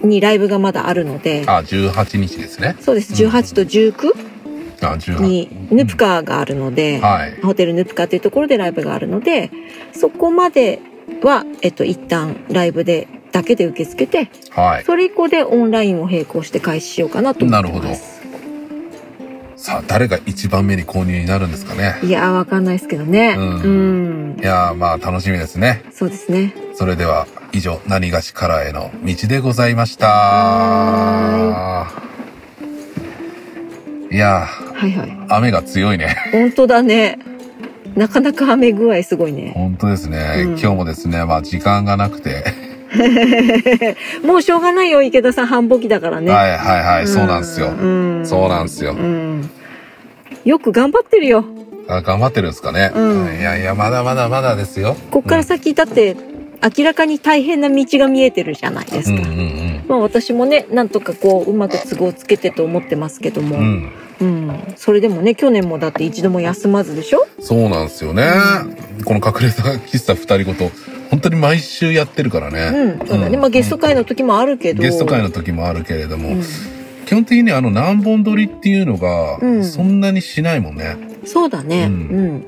[0.03, 2.77] にライブがまだあるので、あ、18日ですね。
[2.81, 4.35] そうです、18と19
[4.83, 5.23] あ、18。
[5.23, 7.41] にヌプカがあるので、はい。
[7.43, 9.51] ホテルヌプカっていうところでライブがあるので、
[9.93, 10.81] そこまで
[11.23, 14.85] は、えっと、一旦ライブで、だけで受け付けて、はい。
[14.85, 18.13] それ以降でオンラインを並行して開始しようかなと思ってます。
[19.64, 21.98] さあ、誰が一番目に購入になるんですかね？
[22.03, 23.35] いやー、わかんないですけどね。
[23.38, 24.38] ううんん。
[24.38, 25.83] いやー、まあ楽しみですね。
[25.90, 26.53] そうですね。
[26.74, 30.07] それでは、以上、何がしからへの道でございました。
[34.11, 35.09] いやはいはい。
[35.09, 36.14] ー、雨が強いね。
[36.31, 37.18] 本当だね。
[37.96, 39.53] なかなか雨具合すごいね。
[39.55, 40.42] 本当ですね。
[40.44, 42.74] うん今日もですね、まあ時間がなくて。
[44.25, 46.31] もうしょうがないよ、池田さん、繁忙期だからね。
[46.31, 47.69] はいはいはい、そうなんですよ。
[47.69, 48.23] うん。
[48.25, 48.95] そうなんですよう。
[48.97, 49.51] ん。
[50.45, 51.45] よく頑張ってるよ。
[51.89, 52.91] あ頑張ってるんですかね。
[52.95, 54.97] うんいやいや、まだまだまだですよ。
[55.11, 56.17] こっから先、だって、
[56.79, 59.21] 明らかに大変な道が見えてるじゃないですか。
[59.21, 63.57] うんうんうんまあ私もね、なんとかこう、うまく都合つけてと思ってますけども。
[63.57, 63.93] うん。
[64.21, 64.27] うん。
[64.27, 64.53] うん。
[64.77, 67.27] それでもね、去年もだって一度も休まずでしょ？
[67.41, 68.31] そうなんですよね。
[69.05, 70.71] この隠れた 喫茶二人ごと、
[71.11, 72.97] 本当に毎週やってるからね。
[73.01, 73.07] うん。
[73.07, 73.37] そうだね。
[73.37, 74.83] まあゲスト会の時もあるけど。
[74.83, 76.43] ゲスト会の時もあるけれども、うん
[77.05, 80.97] 基本的にあの何本撮りっていうのがうんそんなにしないもんね。
[81.27, 81.85] そうだね。
[81.85, 82.45] ううんん。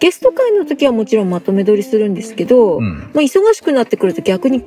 [0.00, 2.98] ゲスト会の時はもちろんまとめ撮りするんですけど、うん。
[2.98, 4.64] まあ忙しくなってくると逆に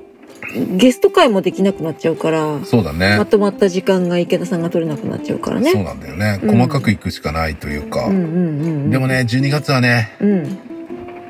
[0.78, 3.26] ゲスト会もできなくなっちゃうから、そうだねま。
[3.26, 5.72] とまった時間が池田さんが取れなくなっちゃうからね。
[5.72, 6.40] そうなんだよね。
[6.42, 8.06] うん細かくいくしかないというか。
[8.06, 8.90] うんうんうんうん。
[8.90, 10.58] でもね、12月はね、うん。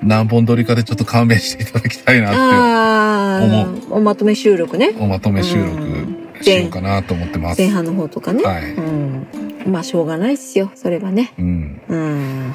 [0.03, 4.99] 何本撮りかでちょっと勘弁していただきたいなっああ、おまとめ収録ねて、。
[4.99, 7.61] おまとめ収録しようかなと思ってます。
[7.61, 8.43] 前半の方とかね。
[8.43, 8.73] はい。
[8.73, 9.27] うん。
[9.67, 10.71] まあしょうがないっすよ。
[10.75, 11.33] それはね。
[11.37, 11.81] うん。
[11.89, 12.53] うん。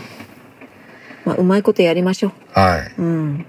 [1.26, 2.92] まあうまいことやりましょはい。
[2.98, 3.02] う。
[3.02, 3.46] うん。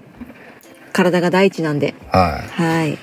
[0.92, 1.94] 体が第一なんで。
[2.12, 2.90] ははい。
[2.92, 2.98] い。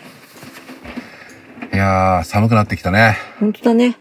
[1.73, 3.17] いやー、寒くなってきたね。
[3.39, 3.97] 本当だね。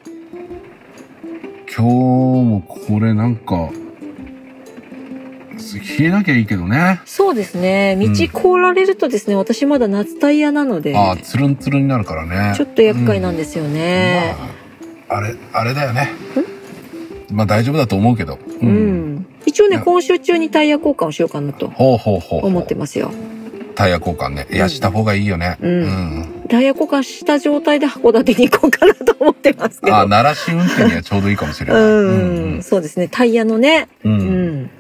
[1.74, 3.70] 今日もこれなんか、
[5.98, 7.00] 冷えなきゃいいけどね。
[7.04, 7.96] そうですね。
[7.98, 12.54] 道凍られるとですね、私まだ夏タイヤなので、ああ、つるんつるんになるからね。
[12.56, 14.34] ちょっと厄介なんですよね。
[15.08, 16.10] まあ、あれ、あれだよね。
[17.30, 18.38] まあ大丈夫だと思うけど。
[18.60, 19.26] ううん。
[19.46, 22.46] 一応ね、今週中にタイヤ交換をしようかなとほうほうほう。
[22.46, 23.10] 思ってますよ。
[23.74, 24.46] タイヤ交換ね。
[24.50, 25.56] いや、した方がいいよね。
[25.60, 26.44] うんうん。
[26.48, 29.96] タイヤ交換した状態で函館に行こうかなと思ってますけど。
[29.96, 31.82] あ、奈良市運転にはちょうどいいかもしれない。
[31.82, 33.08] うん、そうですね。
[33.10, 33.88] タイヤのね。
[34.04, 34.08] う。
[34.08, 34.70] うんうん。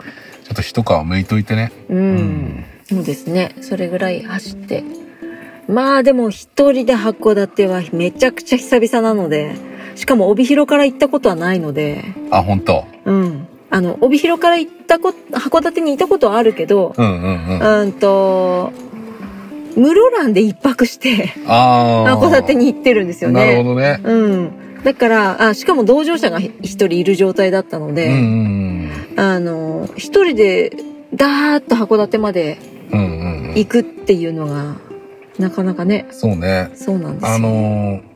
[0.52, 1.72] ょっと一皮むいといてね。
[1.88, 2.64] うん。
[2.84, 3.54] そうですね。
[3.60, 4.84] それぐらい走って。
[5.68, 9.54] まあでも一人で函館はめちゃくちゃ久々なので、
[9.94, 13.46] しかも帯広から行ったことはないので、あ、本当うん。
[13.70, 17.80] あの、帯広から行ったこ、函館に行ったことはあるけど、うんうんうん。
[17.80, 18.72] うんと、
[19.76, 22.18] 室蘭で一泊して、ああ。
[22.18, 23.46] 函館に行ってるんですよね。
[23.46, 24.00] なるほどね。
[24.04, 24.50] うん。
[24.84, 28.81] だから、あ、しかも同乗者が一人いる状態だったので、うんうん
[29.16, 30.72] あの、一人で、
[31.14, 32.58] ダーッと函館まで
[32.90, 32.98] うん。
[32.98, 33.54] うんうんうん。
[33.54, 34.76] 行くっていうのが、
[35.38, 36.70] なかなかね、そうね。
[36.74, 37.34] そうなんですよ。
[37.34, 38.12] あのー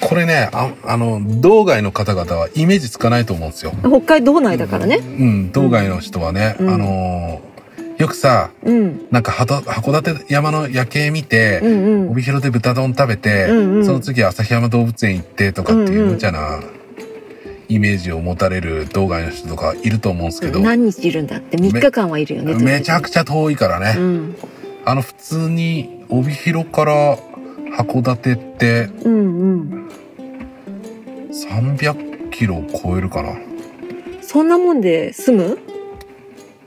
[0.00, 3.72] これね、ああの、道外の方々はイメージつかないと思うんですよ。
[3.82, 4.98] 北海道内だからね。
[4.98, 7.52] うん、道外の人はね、うんあのー
[7.98, 9.06] よくさ、うん。
[9.10, 12.10] なんか函館山の夜景見て、うんうん。
[12.10, 16.60] 帯広で豚丼食べて、うんうんその次旭山動物園行ってとかっていう無茶な
[17.72, 22.54] イメージを持たれる道外の人とかいると思うんですけど、何日いるんだって？3日間はいるよね。
[22.54, 23.94] めちゃくちゃ遠いからね。
[23.98, 24.36] うん。
[24.84, 27.16] あの普通に帯広から
[27.76, 29.88] 函館ってうんうん。
[31.30, 33.30] 300キロ超えるかな。
[34.20, 35.58] そんなもんで済む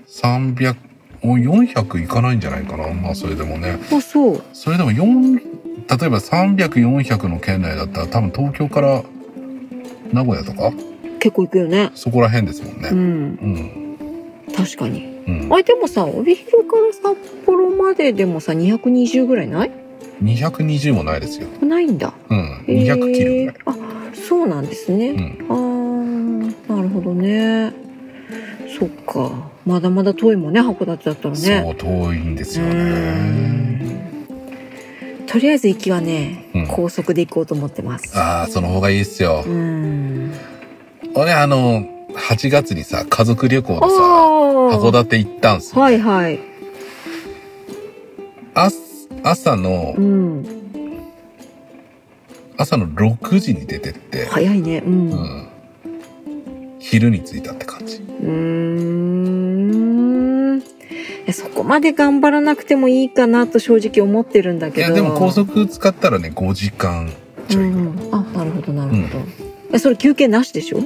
[0.08, 0.76] ？300、
[1.24, 2.92] もう400いかないんじゃないかな。
[2.94, 3.78] まあそれでもね。
[3.92, 4.44] あ、そう。
[4.54, 9.04] それでも4、例えば300、400の県内だったら多分東京から
[10.14, 10.72] 名古屋とか
[11.20, 11.92] 結構行くよね。
[11.96, 12.90] そこら辺ですもんね。
[12.92, 12.98] うん。
[12.98, 14.54] うん。
[14.56, 15.22] 確かに。
[15.28, 15.54] うん。
[15.54, 19.72] あれでもさ、帯広から札幌まででもさ、220ぐらいない
[20.24, 21.48] ？220もないですよ。
[21.62, 22.14] ないんだ。
[22.30, 22.64] うん。
[22.68, 23.56] へー200キロぐらい。
[23.66, 23.76] あ、
[24.14, 25.10] そうなんですね。
[25.10, 25.46] うん。
[25.50, 27.74] あー、なるほどね。
[28.80, 29.50] そっか。
[29.66, 31.38] まだまだ遠いもんね、函館だったらね。
[31.64, 32.74] そう、遠いんですようね。
[32.74, 33.66] ん
[35.28, 38.18] とりあえず行きはね、うん高速で行こうと思ってます。
[38.18, 39.50] ああ、その方がいいっすよう。
[39.50, 40.32] ん。
[41.16, 43.86] 俺、あの、8月にさ、家族旅行でさ。
[43.86, 45.82] 函館行ったんすよ。
[45.82, 46.40] はいはい。
[48.54, 48.70] あ
[49.24, 50.46] 朝のう、ん。
[52.58, 54.84] 朝の6時に出てって、早いね。
[54.86, 55.10] うん。
[55.12, 55.16] う。
[55.16, 55.48] うん
[56.80, 57.98] 昼に着いたって感じ。
[57.98, 58.36] ーん。
[61.34, 64.88] そこまで頑張らなくてもいいかなと正直思ってるんだけど。
[64.88, 67.12] いや、でも高速使ったらね、5時間
[67.50, 67.64] ちょい。
[67.64, 68.14] うんうん。
[68.14, 69.45] あ、なるほどなるほど。
[69.74, 70.80] え、それ休憩なしでしょ？
[70.80, 70.86] ん？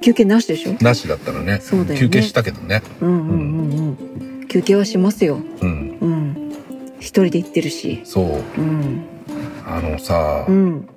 [0.00, 0.72] 休憩なしでしょ？
[0.82, 2.82] なしだったらねそうだよね休憩したけどね。
[3.00, 3.96] うんうんうん
[4.40, 4.48] うん。
[4.48, 5.40] 休憩はしますよ。
[5.60, 5.98] うん。
[6.00, 6.52] うん。
[6.98, 8.00] 一人で行ってるし。
[8.04, 8.60] そう。
[8.60, 9.04] うん。
[9.66, 10.88] あのさ、うん。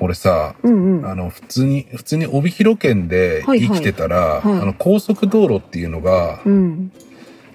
[0.00, 1.06] 俺さ、うんうん。
[1.06, 6.90] あの、普通に、普通に帯広県ではいはい生きてたら、はいあの、高速道路っていうのが、うん。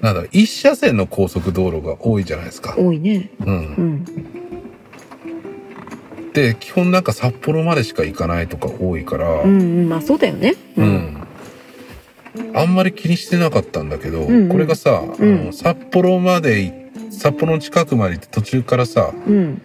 [0.01, 2.75] なんだろう、一車線の高速道路が多いじゃないですか。
[2.77, 3.31] 多いね。
[3.41, 3.45] う。
[3.45, 4.05] うん
[6.29, 6.33] ん。
[6.33, 9.89] で、基本なんか札幌までしか行かないとか多いから、うんうん。
[9.89, 10.55] まあそうだよね。
[10.77, 10.83] う。
[10.83, 11.17] ん。
[12.53, 16.71] あんまり気にしてなかったんだけど、うんうんこれがさ、あうんの札幌までい、
[17.11, 19.61] 札幌の近くまで行って途中からさ、うん。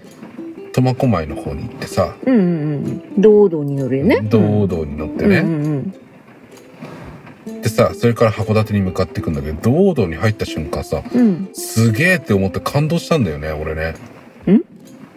[0.73, 2.47] 苫小牧の方に行ってさ、うんうんう
[2.89, 3.21] ん。
[3.21, 4.21] 道道に乗るよね。
[4.23, 5.95] 道道に乗ってね、うんうん
[7.61, 11.21] でさ、それから函館に向かっていくんだけど、道道に入った瞬間さ、うん。
[11.21, 11.49] うん。
[11.53, 13.95] すげえって思って感動したんだよね、俺ね。
[14.51, 14.63] ん？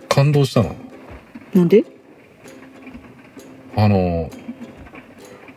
[0.10, 0.76] 感動したの。
[1.58, 1.84] なんで？
[3.76, 4.30] あの、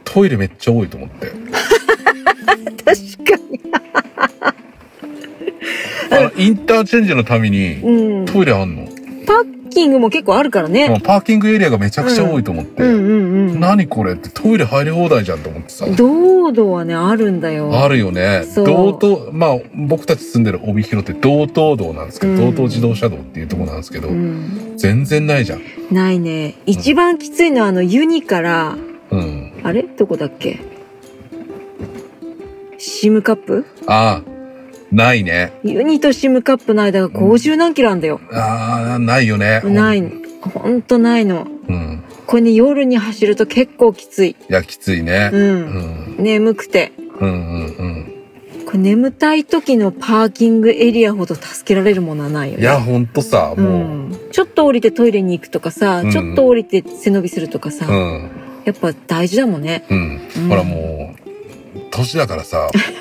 [0.04, 1.26] トイレめっちゃ多いと思って。
[1.30, 3.60] 確かに。
[6.10, 8.26] あの、インターチェンジのためにうん。
[8.26, 8.86] トイレあんの、
[9.26, 11.00] パッキングも結構あるからね。
[11.02, 12.82] パーキングエリアがめちゃくちゃ多いと思って。
[12.82, 15.86] 何これってトイレ入り放題じゃんと思ってさ。
[15.86, 17.70] 道路はね、あるんだよ。
[17.82, 18.42] あるよね。
[18.54, 24.74] 道東、まあ、僕たち住んでる帯広って道東道なんですけど、うん道東自動車道っていうところなんですけど、うん。
[24.76, 25.62] 全然ないじゃん。
[25.90, 26.56] ないね。
[26.66, 28.76] 一番きついのはあの、ユニから、
[29.10, 29.52] うん。
[29.62, 29.82] あれ？
[29.82, 30.60] どこだっけ？
[32.78, 33.66] シムカップ？
[33.86, 34.39] ああ、
[34.92, 35.52] ないね。
[35.62, 38.20] ユニとシムカップの間が50何キロあんだよ。
[38.32, 39.60] ああ、ないよね。
[39.64, 40.02] ない。
[40.42, 41.46] ほんとないの。
[41.68, 42.04] うん。
[42.26, 44.30] これね、夜に走ると結構きつい。
[44.30, 45.30] いや、きついね。
[45.32, 45.36] う。
[45.36, 46.24] うんん。
[46.24, 46.92] 眠くて。
[47.18, 48.20] うんうんうん。
[48.66, 52.62] これ眠たい時のパーキングエリアほど助けられるものはないよね。
[52.62, 58.30] いや、ほんとさ、うもん、ちょっと降りてトイレに行くとかさ、うんちょっと降りて背伸びするとかさ、う、うん。
[58.64, 59.84] やっぱ大事だもんね。
[59.90, 60.20] うん。
[60.36, 62.70] うんほらもう、年だからさ、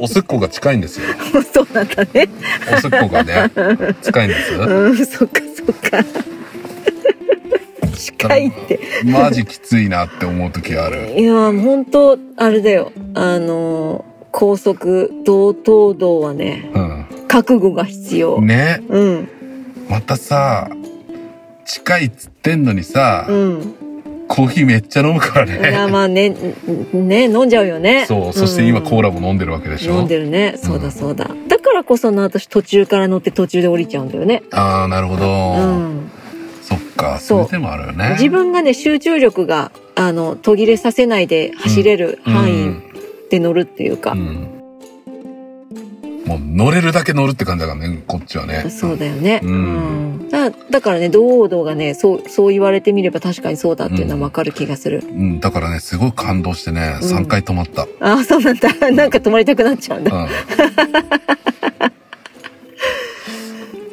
[0.00, 1.06] おすっこが近いんですよ。
[1.52, 2.28] そうなんだね。
[2.72, 3.50] おすっこがね、
[4.02, 4.54] 近いんです。
[4.54, 6.04] うん、そっかそっか。
[7.96, 8.80] 近いって。
[9.04, 11.18] マジきついなって思う時ある。
[11.18, 12.92] いや、ほんと、あれだよ。
[13.14, 16.70] あの、高速道東道はね、
[17.28, 18.36] 覚悟が必要。
[18.36, 18.46] うん。
[18.46, 18.82] ね。
[18.88, 19.28] うん、
[19.88, 20.68] またさ、
[21.64, 23.74] 近いっつってんのにさ、うん。
[24.28, 25.92] コーヒーめっちゃ飲むからいや、ね。
[25.92, 26.30] まあね、
[26.92, 28.06] ね、飲んじゃうよね。
[28.06, 28.32] そう。
[28.32, 29.94] そして今んコーラも飲んでるわけでしょ。
[29.98, 30.54] 飲んでるね。
[30.56, 31.30] そうだそうだ。
[31.48, 34.42] だからこその私途中から乗って途中で降りちゃうんだよね。
[34.52, 35.26] ああ、なるほど。
[35.26, 36.10] うん。
[36.62, 37.18] そっか。
[37.20, 38.10] そそうれでもあるよね。
[38.12, 44.16] 自分がね、集中力が、あの、途切れさせないで走れる範囲で乗るっていうかう。
[44.16, 44.55] ん。
[46.26, 48.68] もう乗れるだけ乗るって感じだからね、こっちはね。
[48.68, 49.40] そうだよね。
[49.42, 50.28] ううんん。
[50.28, 55.04] だだからね、堂々がね、そう、そう言われてみれば確かにそうだっていうのはわかる気がする。
[55.04, 57.82] うん、だからね、すごい感動してね、うん3回止まった。
[58.00, 58.68] ああ、そうなんだ。
[58.90, 60.12] なんか止まりたくなっちゃうんだ。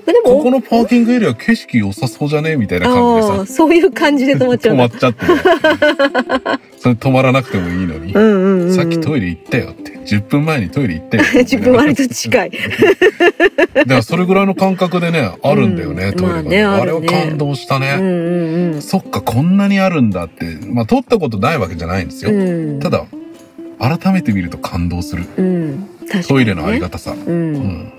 [0.05, 0.13] うん。
[0.13, 2.55] でも、ここのパーキングエリア景色良さそうじゃね？
[2.57, 4.89] みたいな感あじであ、そういう感じで止まっちゃう止まっ。
[4.89, 5.25] ちゃって。
[6.77, 8.19] それ止まらなくてもいいのにう。
[8.19, 8.75] んうんうんうん。
[8.75, 9.93] さっきトイレ行ったよって。
[10.03, 11.23] 10分前にトイレ行ったよ。
[11.43, 12.51] 10分割と近い。
[13.73, 17.95] だからそれぐらいの感覚でね、あるんだよね、うんトイレが、まあねああれは感動したね。
[17.97, 18.81] うんうんうん。
[18.81, 20.45] そっか、こんなにあるんだって。
[20.67, 22.31] まあ、撮ったことないわけじゃないんですよ。
[22.31, 22.79] うん。
[22.81, 23.05] ただ、
[23.79, 25.23] 改めて見ると感動する。
[25.37, 25.71] うん。
[25.71, 25.85] ね。
[26.27, 27.11] トイレのありがたさ。
[27.11, 27.31] う。
[27.31, 27.93] うんん。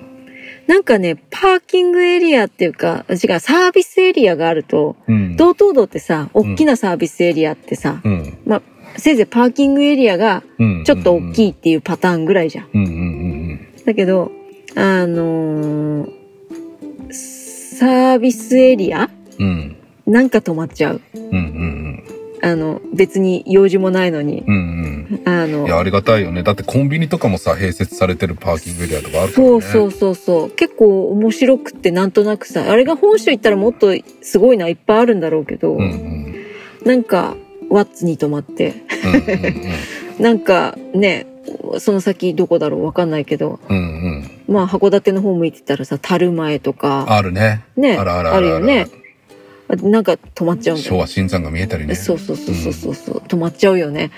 [0.67, 5.37] なんかね、パーキングエリアっていうか、違う、サービスエリアがあると、うん。
[5.37, 8.39] 道東道ってさ、大きなサービスエリアってさ、うん。
[8.47, 8.63] まあ、
[8.97, 10.85] せいぜいパーキングエリアがうん。
[10.85, 11.49] ちょっと大きい。
[11.49, 12.69] いっていうパターンぐらいじゃん。
[12.73, 12.95] うんうんう
[13.55, 14.33] んだけど、
[14.77, 16.25] あのー
[17.13, 19.77] サービスエリアうん。
[20.07, 20.13] うん。
[20.13, 21.01] なんか止まっちゃう。
[21.15, 22.05] うんうん
[22.43, 24.45] あの、別に用事もないのに。
[24.47, 24.55] うん。
[24.55, 24.84] うん
[25.25, 25.51] あうん。
[25.51, 26.43] いや、の、ありがたいよね。
[26.43, 29.51] だってコンビニとかもさ、併設されてるパーキングエリアとかあるからね。
[29.51, 30.51] そうそうそうそう。
[30.51, 36.35] 結構面白くってなんとなくさ、あれが本州行ったらもっとすごいのはいっぱいあるんだろうけど、うんうん。
[36.85, 37.37] なんか、
[37.71, 38.75] ワッツに泊まって、
[39.05, 39.73] うんうん
[40.23, 41.27] なんかね、
[41.79, 43.77] その先どこだろうわかんないけど、うん。
[43.77, 43.89] うんう
[44.21, 44.31] ん。
[44.49, 47.65] まあ函館の方向いてたらさ、樽前とか、あるね。
[47.77, 48.87] ね、あるあるあるよね。
[49.67, 50.91] あなんか止まっちゃうんだよ。
[50.91, 51.95] 昭和新山が見えたりね。
[51.95, 54.11] そうそうそうそうそうそう、止まっちゃうよね。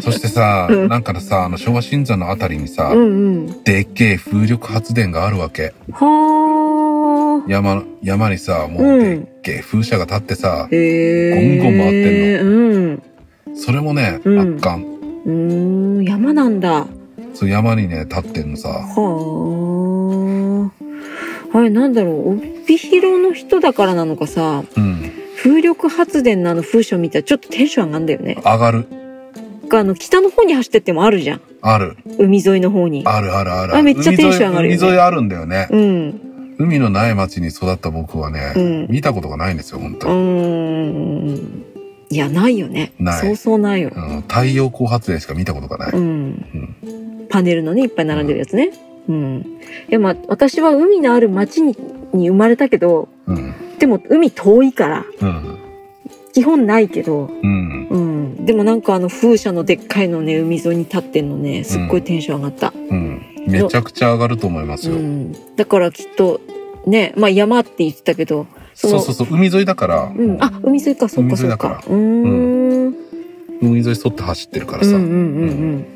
[0.00, 3.02] そ してさ、うんなんかさ、あの昭和新山のあたりにさ、うんう
[3.50, 3.62] ん。
[3.64, 5.74] でっけえ風力発電があるわけ。
[5.92, 7.50] はあ。
[7.50, 11.34] 山、山にさ、もうでっけえ風車が立ってさ、へえ。
[11.58, 12.44] ゴンゴン回ってんの。
[12.44, 13.02] うん。
[13.56, 14.84] それもね、うん圧巻。
[15.26, 15.32] うー
[16.00, 16.86] ん、山なんだ。
[17.34, 18.68] そう山にね、立ってんのさ。
[18.68, 20.83] はあ。
[21.54, 25.12] あれ、なんだろう、帯広の人だからなのかさ、うん。
[25.36, 28.36] 風力発電のあの風車見たらちょっとテンション上がんだよね。
[28.44, 28.86] 上がる。
[29.70, 31.40] あの、北の方に走ってってもあるじゃん。
[31.62, 31.96] ある。
[32.18, 33.02] 海沿いの方に。
[33.06, 33.76] あるあるある。
[33.76, 35.68] あめっちゃテンション上がるよね海沿いあるんだよね。
[35.70, 36.20] うん。
[36.58, 40.14] 海のない町に育った僕はね、うん見たことがないんですよ、本う当に。
[40.14, 41.64] ーん。
[42.10, 42.92] いや、ないよね。
[42.98, 43.92] ないそうそうないよ。
[43.94, 45.92] うん太陽光発電しか見たことがない。
[45.92, 47.26] うん。
[47.28, 48.70] パネルのね、いっぱい並んでるやつね。
[49.08, 49.58] うん。
[49.88, 51.76] いや、まあ、私は海のある町に
[52.12, 53.54] に生まれたけど、うん。
[53.78, 55.58] でも海遠いから、うん。
[56.32, 57.88] 基本ないけど、うん。
[57.88, 58.46] うん。
[58.46, 62.72] でもなんかあの風車のでっかいのね、海沿いに立ってんのね、すっごいテンション上がった。
[62.74, 63.22] うん。
[63.46, 64.94] めちゃくちゃ上がると思いますよ。
[64.94, 65.32] うん。
[65.56, 66.40] だからきっと、
[66.86, 70.36] ね、まあ山って言ってたけど、そのそうそうそう、海沿いだから、うん。
[70.40, 71.82] あ、海沿いか、そっかそっか。
[71.86, 72.22] うーん。
[72.22, 72.94] うん
[73.62, 75.14] 海沿い沿って走ってるからさ、うんうんう
[75.46, 75.86] ん。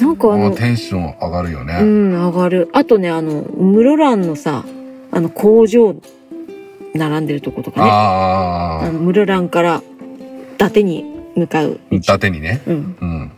[0.00, 1.78] なんかあの、あテンション上がるよね。
[1.80, 2.68] うん、上がる。
[2.72, 4.64] あとね、あの、室蘭のさ、
[5.10, 5.94] あの工場、
[6.94, 7.88] 並んでるとことかね。
[7.88, 9.82] ああの室蘭から
[10.54, 11.04] 伊達に
[11.36, 12.62] 向かう伊達にね。
[12.66, 13.32] うん、うん。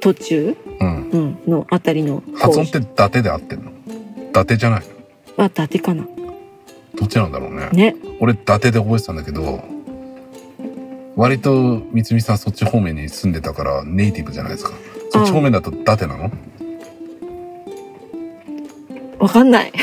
[0.00, 1.10] 途中、うん。
[1.10, 3.70] うん、のあたりの発音って伊達で合ってんの？
[3.70, 4.86] 伊達じゃないの？
[5.36, 6.04] は伊達かな
[6.96, 7.68] どっちなんだろうね。
[7.70, 9.62] ね俺伊達で覚えてたんだけど、
[11.14, 14.72] 割と三つみさんそっち方面に住んでたからネイティブじゃないですか。
[15.14, 16.32] そっち方面だと伊達なの？
[19.20, 19.72] わかんない。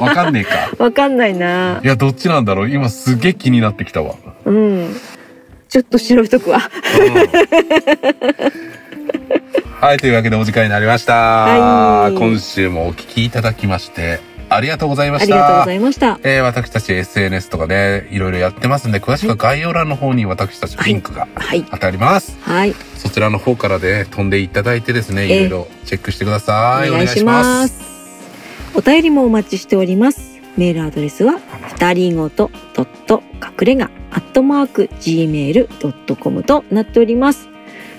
[0.00, 0.70] わかんねえか。
[0.82, 1.80] わかんないな。
[1.84, 2.68] いや、どっちなんだろう？
[2.68, 4.16] 今すげえ気になってきたわ。
[4.44, 4.96] うん。
[5.68, 6.60] ちょっと調べとくわ。
[9.80, 11.14] はい、というわけでお時間になりました。
[11.14, 12.16] はい。
[12.16, 14.18] 今週もお聞きいただきまして、
[14.48, 15.34] ありがとうございました。
[15.34, 16.18] ありがとうございました。
[16.22, 21.62] えー私たち SNS とかね、いろいろやってますんで、詳しくは概要欄の方に私たちリンクがはい。
[21.62, 22.36] 貼ってあります。
[22.42, 22.74] はい。
[22.96, 25.36] そちらの方からで、飛んでいただいてですね、ええ。
[25.38, 26.90] いろいろチェックしてください。
[26.90, 27.80] お願いします。
[28.74, 30.36] お便りもお待ちしております。
[30.56, 31.38] メールアドレスは
[31.74, 37.48] 二人ごと隠れ家アットマーク gmail.com となっております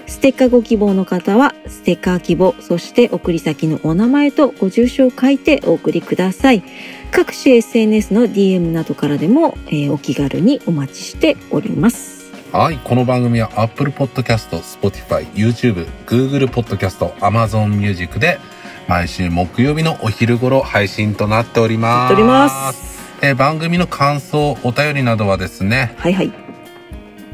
[0.07, 6.63] ステッカーご希望の方はステッカー希望そして送り先のお名前とご住所を書いてお送りください。
[7.11, 12.31] 各種 SNS の DM などからでも、えーお気軽にお待ちしております。
[12.51, 18.39] はい、この番組は Apple Podcast、Spotify、YouTube、Google Podcast、Amazon Music で
[18.87, 21.99] 毎週木曜日のお昼頃配信となっております。
[21.99, 22.97] やっております。
[23.21, 26.31] えー番組の感想、お便りなどはですね、はいはい。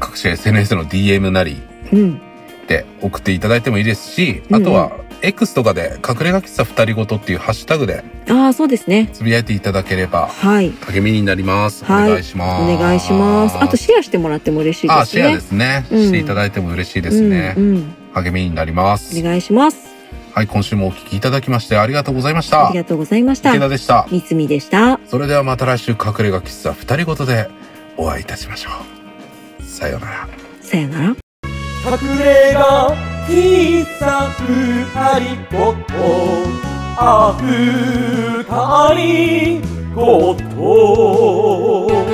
[0.00, 1.62] 各種 SNS の DM なり
[1.92, 2.33] うん
[2.66, 4.92] で送っていただいてもいいですし、うんあとは
[5.22, 11.84] X とかで隠れ家喫茶二人ごとっていうハッシュタグでああそうですねつぶやいていただければはい励みになります。
[11.84, 12.62] はいお願いします。
[12.62, 15.86] お願いしますあとシェアしてもらっても嬉しいですねあ、シェアですね。
[15.90, 17.54] うんしていただいても嬉しいですね。
[17.56, 19.18] うんうん励みになります。
[19.18, 19.92] お願いします
[20.34, 22.68] はい、今週もお聞きいただきましてありがとうございました。
[22.68, 24.06] ありがとうございました池田でした。
[24.10, 27.48] みつみでしたそれではまた来週隠れ家喫茶二人ごとで
[27.96, 28.70] お会いいたしましょ
[29.60, 29.62] う。
[29.62, 30.28] さようなら。
[30.60, 31.23] さよなら
[31.86, 32.96] 隠れが
[33.28, 34.42] 小さく
[34.98, 35.92] ありごと
[36.96, 39.60] あふたり
[39.94, 42.13] ごと。